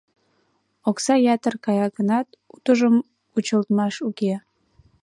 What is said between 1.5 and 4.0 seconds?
кая гынат, утыжым кучылтмаш